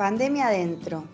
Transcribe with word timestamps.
Pandemia 0.00 0.46
adentro. 0.46 1.04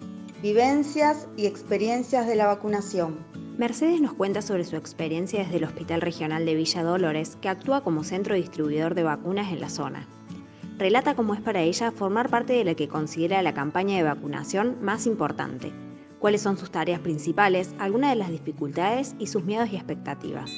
Vivencias 0.40 1.26
y 1.36 1.46
experiencias 1.46 2.24
de 2.28 2.36
la 2.36 2.46
vacunación. 2.46 3.18
Mercedes 3.58 4.00
nos 4.00 4.14
cuenta 4.14 4.42
sobre 4.42 4.62
su 4.62 4.76
experiencia 4.76 5.40
desde 5.40 5.56
el 5.56 5.64
Hospital 5.64 6.00
Regional 6.00 6.46
de 6.46 6.54
Villa 6.54 6.84
Dolores, 6.84 7.36
que 7.40 7.48
actúa 7.48 7.82
como 7.82 8.04
centro 8.04 8.36
distribuidor 8.36 8.94
de 8.94 9.02
vacunas 9.02 9.52
en 9.52 9.58
la 9.58 9.70
zona. 9.70 10.06
Relata 10.78 11.16
cómo 11.16 11.34
es 11.34 11.40
para 11.40 11.62
ella 11.62 11.90
formar 11.90 12.30
parte 12.30 12.52
de 12.52 12.62
la 12.62 12.76
que 12.76 12.86
considera 12.86 13.42
la 13.42 13.54
campaña 13.54 13.96
de 13.96 14.04
vacunación 14.04 14.76
más 14.80 15.08
importante, 15.08 15.72
cuáles 16.20 16.42
son 16.42 16.56
sus 16.56 16.70
tareas 16.70 17.00
principales, 17.00 17.74
algunas 17.80 18.10
de 18.10 18.16
las 18.18 18.30
dificultades 18.30 19.16
y 19.18 19.26
sus 19.26 19.42
miedos 19.42 19.68
y 19.72 19.74
expectativas. 19.74 20.48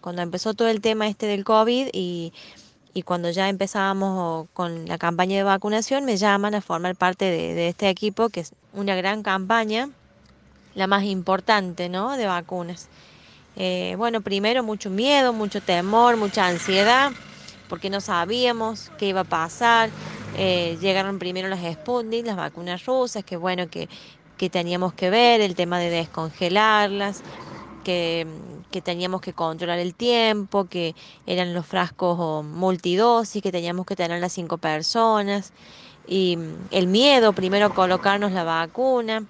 Cuando 0.00 0.22
empezó 0.22 0.54
todo 0.54 0.68
el 0.68 0.80
tema 0.80 1.08
este 1.08 1.26
del 1.26 1.42
COVID 1.42 1.88
y, 1.92 2.32
cuando 3.04 3.30
ya 3.30 3.48
empezábamos 3.48 4.48
con 4.52 4.86
la 4.86 4.98
campaña 4.98 5.36
de 5.36 5.42
vacunación, 5.42 6.04
me 6.04 6.16
llaman 6.16 6.54
a 6.54 6.60
formar 6.60 6.96
parte 6.96 7.24
de, 7.24 7.68
este 7.68 7.88
equipo, 7.88 8.28
que 8.28 8.40
es 8.40 8.52
una 8.72 8.94
gran 8.96 9.22
campaña, 9.22 9.90
la 10.74 10.86
más 10.86 11.04
importante, 11.04 11.88
¿no? 11.88 12.16
De 12.16 12.26
vacunas. 12.26 12.88
Eh, 13.56 13.94
bueno, 13.96 14.20
primero 14.20 14.62
mucho 14.62 14.90
miedo, 14.90 15.32
mucho 15.32 15.60
temor, 15.60 16.16
mucha 16.16 16.46
ansiedad, 16.46 17.12
porque 17.68 17.90
no 17.90 18.00
sabíamos 18.00 18.90
qué 18.98 19.06
iba 19.08 19.20
a 19.20 19.24
pasar. 19.24 19.90
Eh, 20.36 20.76
llegaron 20.80 21.18
primero 21.18 21.48
las 21.48 21.60
Sputnik, 21.60 22.26
las 22.26 22.36
vacunas 22.36 22.84
rusas, 22.86 23.24
que 23.24 23.36
bueno, 23.36 23.68
que, 23.68 23.88
que 24.36 24.50
teníamos 24.50 24.94
que 24.94 25.10
ver, 25.10 25.40
el 25.40 25.54
tema 25.54 25.78
de 25.78 25.90
descongelarlas, 25.90 27.22
que, 28.70 28.80
teníamos 28.82 29.20
que 29.20 29.32
controlar 29.32 29.78
el 29.78 29.94
tiempo, 29.94 30.66
que 30.66 30.94
eran 31.26 31.54
los 31.54 31.66
frascos 31.66 32.44
multidosis, 32.44 33.42
que 33.42 33.52
teníamos 33.52 33.86
que 33.86 33.96
tener 33.96 34.20
las 34.20 34.32
cinco 34.32 34.58
personas, 34.58 35.52
y 36.06 36.38
el 36.70 36.86
miedo, 36.86 37.32
primero 37.32 37.74
colocarnos 37.74 38.32
la 38.32 38.44
vacuna, 38.44 39.24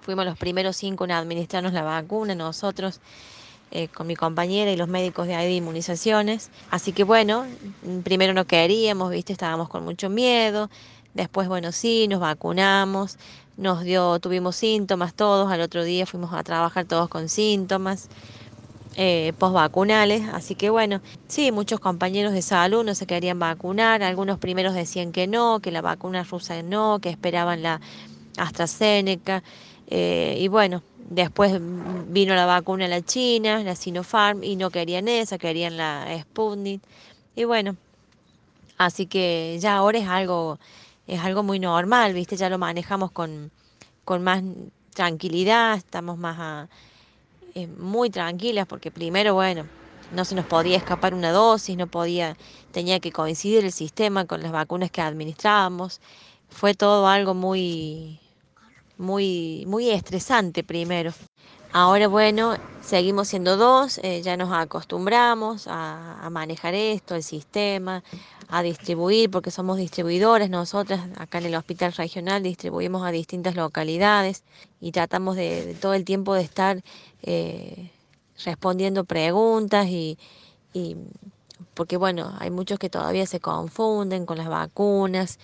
fuimos 0.00 0.24
los 0.24 0.38
primeros 0.38 0.76
cinco 0.76 1.04
en 1.04 1.12
administrarnos 1.12 1.72
la 1.72 1.82
vacuna, 1.82 2.34
nosotros. 2.34 3.00
Eh, 3.74 3.88
con 3.88 4.06
mi 4.06 4.16
compañera 4.16 4.70
y 4.70 4.76
los 4.76 4.86
médicos 4.86 5.26
de 5.26 5.34
ahí 5.34 5.46
de 5.46 5.54
inmunizaciones. 5.54 6.50
Así 6.70 6.92
que 6.92 7.04
bueno, 7.04 7.46
primero 8.04 8.34
no 8.34 8.44
queríamos, 8.44 9.10
viste, 9.10 9.32
estábamos 9.32 9.70
con 9.70 9.82
mucho 9.82 10.10
miedo. 10.10 10.68
Después, 11.14 11.48
bueno, 11.48 11.72
sí, 11.72 12.06
nos 12.06 12.20
vacunamos 12.20 13.16
nos 13.56 13.84
dio, 13.84 14.18
tuvimos 14.18 14.56
síntomas 14.56 15.14
todos, 15.14 15.50
al 15.50 15.60
otro 15.60 15.84
día 15.84 16.06
fuimos 16.06 16.32
a 16.32 16.42
trabajar 16.42 16.86
todos 16.86 17.08
con 17.08 17.28
síntomas 17.28 18.08
eh, 18.96 19.32
postvacunales, 19.38 20.28
así 20.32 20.54
que 20.54 20.68
bueno, 20.68 21.00
sí, 21.26 21.50
muchos 21.50 21.80
compañeros 21.80 22.32
de 22.32 22.42
salud 22.42 22.84
no 22.84 22.94
se 22.94 23.06
querían 23.06 23.38
vacunar, 23.38 24.02
algunos 24.02 24.38
primeros 24.38 24.74
decían 24.74 25.12
que 25.12 25.26
no, 25.26 25.60
que 25.60 25.70
la 25.70 25.80
vacuna 25.80 26.24
rusa 26.24 26.62
no, 26.62 26.98
que 27.00 27.08
esperaban 27.08 27.62
la 27.62 27.80
AstraZeneca, 28.36 29.42
eh, 29.88 30.36
y 30.38 30.48
bueno, 30.48 30.82
después 31.08 31.58
vino 32.08 32.34
la 32.34 32.44
vacuna 32.44 32.86
la 32.86 33.00
China, 33.00 33.62
la 33.62 33.76
Sinopharm, 33.76 34.44
y 34.44 34.56
no 34.56 34.70
querían 34.70 35.08
esa, 35.08 35.38
querían 35.38 35.78
la 35.78 36.06
Sputnik, 36.20 36.82
y 37.34 37.44
bueno, 37.44 37.76
así 38.76 39.06
que 39.06 39.56
ya 39.58 39.76
ahora 39.76 39.98
es 39.98 40.08
algo 40.08 40.58
es 41.06 41.20
algo 41.20 41.42
muy 41.42 41.58
normal, 41.58 42.14
¿viste? 42.14 42.36
Ya 42.36 42.48
lo 42.48 42.58
manejamos 42.58 43.10
con, 43.12 43.50
con 44.04 44.22
más 44.22 44.42
tranquilidad, 44.94 45.76
estamos 45.76 46.18
más 46.18 46.68
eh, 47.54 47.66
muy 47.66 48.10
tranquilas 48.10 48.66
porque 48.66 48.90
primero, 48.90 49.34
bueno, 49.34 49.68
no 50.10 50.24
se 50.24 50.34
nos 50.34 50.46
podía 50.46 50.76
escapar 50.76 51.14
una 51.14 51.32
dosis, 51.32 51.76
no 51.76 51.86
podía, 51.86 52.36
tenía 52.70 53.00
que 53.00 53.12
coincidir 53.12 53.64
el 53.64 53.72
sistema 53.72 54.26
con 54.26 54.42
las 54.42 54.52
vacunas 54.52 54.90
que 54.90 55.00
administrábamos. 55.00 56.00
Fue 56.48 56.74
todo 56.74 57.06
algo 57.08 57.34
muy, 57.34 58.20
muy, 58.98 59.64
muy 59.66 59.90
estresante 59.90 60.64
primero. 60.64 61.12
Ahora, 61.72 62.08
bueno, 62.08 62.56
seguimos 62.82 63.28
siendo 63.28 63.56
dos, 63.56 63.98
eh, 64.02 64.22
ya 64.22 64.36
nos 64.36 64.52
acostumbramos 64.52 65.66
a, 65.68 66.28
manejar 66.30 66.74
esto, 66.74 67.14
el 67.14 67.22
sistema, 67.22 68.02
a 68.48 68.62
distribuir, 68.62 69.30
porque 69.30 69.50
somos 69.50 69.76
distribuidores. 69.76 70.50
Nosotras 70.50 71.00
acá 71.16 71.38
en 71.38 71.46
el 71.46 71.54
hospital 71.54 71.92
regional 71.92 72.42
distribuimos 72.42 73.06
a 73.06 73.10
distintas 73.10 73.54
localidades 73.54 74.44
y 74.80 74.92
tratamos 74.92 75.36
de, 75.36 75.76
todo 75.80 75.94
el 75.94 76.04
tiempo 76.04 76.34
de 76.34 76.42
estar 76.42 76.82
eh, 77.22 77.90
respondiendo 78.44 79.04
preguntas 79.04 79.86
y, 79.88 80.18
porque 81.74 81.96
bueno, 81.96 82.34
hay 82.38 82.50
muchos 82.50 82.78
que 82.78 82.90
todavía 82.90 83.26
se 83.26 83.40
confunden 83.40 84.26
con 84.26 84.38
las 84.38 84.48
vacunas 84.48 85.38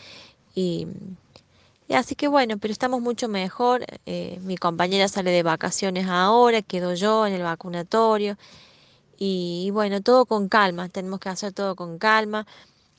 y 0.55 0.89
así 1.95 2.15
que 2.15 2.29
bueno, 2.29 2.59
pero 2.59 2.73
estamos 2.73 3.01
mucho 3.01 3.29
mejor. 3.29 3.85
Eh, 4.07 4.39
mi 4.43 4.57
compañera 4.57 5.09
sale 5.09 5.31
de 5.31 5.43
vacaciones 5.43 6.07
ahora, 6.09 6.63
quedo 6.63 6.95
yo 6.95 7.27
en 7.27 7.35
el 7.35 7.43
vacunatorio. 7.43 8.37
Y, 9.19 9.71
bueno, 9.73 10.01
todo 10.03 10.27
con 10.27 10.49
calma, 10.49 10.89
tenemos 10.89 11.21
que 11.21 11.29
hacer 11.29 11.53
todo 11.53 11.77
con 11.77 11.99
calma. 11.99 12.47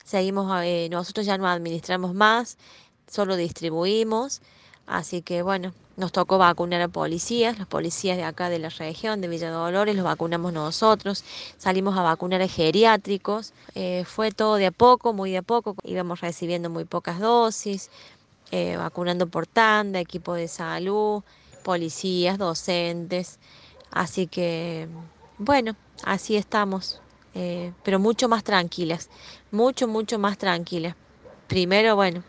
Seguimos, 0.04 0.52
eh, 0.64 0.88
nosotros 0.90 1.26
ya 1.26 1.38
no 1.38 1.48
administramos 1.48 2.14
más, 2.14 2.58
solo 3.08 3.36
distribuimos. 3.36 4.42
Así 4.86 5.22
que 5.22 5.42
bueno, 5.42 5.72
nos 5.96 6.12
tocó 6.12 6.38
vacunar 6.38 6.80
a 6.82 6.88
policías, 6.88 7.58
los 7.58 7.68
policías 7.68 8.16
de 8.16 8.24
acá 8.24 8.48
de 8.50 8.58
la 8.58 8.70
región, 8.70 9.20
de 9.20 9.28
Villa 9.28 9.50
Dolores, 9.50 9.94
los 9.94 10.04
vacunamos 10.04 10.52
nosotros. 10.52 11.24
Salimos 11.58 11.96
a 11.96 12.02
vacunar 12.02 12.42
a 12.42 12.48
geriátricos. 12.48 13.52
Eh, 13.74 14.04
fue 14.06 14.32
todo 14.32 14.56
de 14.56 14.66
a 14.66 14.72
poco, 14.72 15.12
muy 15.12 15.30
de 15.30 15.38
a 15.38 15.42
poco. 15.42 15.76
Íbamos 15.84 16.20
recibiendo 16.20 16.70
muy 16.70 16.84
pocas 16.84 17.20
dosis 17.20 17.90
eh, 18.50 18.76
vacunando 18.76 19.26
por 19.26 19.46
tanda, 19.46 20.00
equipo 20.00 20.34
de 20.34 20.48
salud, 20.48 21.22
policías, 21.62 22.38
docentes. 22.38 23.38
Así 23.90 24.26
que, 24.26 24.88
bueno, 25.38 25.76
así 26.04 26.36
estamos, 26.36 27.00
eh, 27.34 27.72
pero 27.82 27.98
mucho 27.98 28.28
más 28.28 28.44
tranquilas, 28.44 29.08
mucho, 29.50 29.88
mucho 29.88 30.18
más 30.18 30.38
tranquilas. 30.38 30.94
Primero, 31.48 31.96
bueno, 31.96 32.22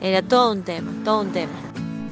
era 0.00 0.22
todo 0.22 0.52
un 0.52 0.62
tema, 0.62 0.92
todo 1.04 1.20
un 1.20 1.32
tema. 1.32 1.52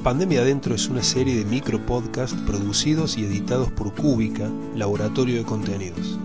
Pandemia 0.03 0.41
Adentro 0.41 0.75
es 0.75 0.87
una 0.87 1.01
serie 1.01 1.35
de 1.35 1.45
micro 1.45 1.83
podcasts 1.83 2.39
producidos 2.45 3.17
y 3.17 3.25
editados 3.25 3.71
por 3.71 3.93
Cúbica, 3.95 4.49
laboratorio 4.75 5.37
de 5.37 5.43
contenidos. 5.43 6.19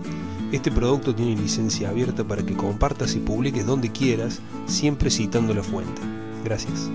Este 0.51 0.69
producto 0.69 1.15
tiene 1.15 1.35
licencia 1.35 1.89
abierta 1.89 2.23
para 2.23 2.45
que 2.45 2.55
compartas 2.55 3.15
y 3.15 3.19
publiques 3.19 3.65
donde 3.65 3.91
quieras, 3.91 4.39
siempre 4.67 5.09
citando 5.09 5.53
la 5.53 5.63
fuente. 5.63 6.01
Gracias. 6.43 6.91